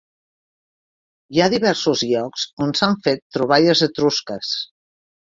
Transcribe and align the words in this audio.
Hi 1.35 1.43
ha 1.43 1.49
diversos 1.53 2.03
llocs 2.13 2.45
on 2.67 2.73
s'han 2.79 2.97
fet 3.09 3.21
troballes 3.39 3.85
etrusques. 3.89 4.57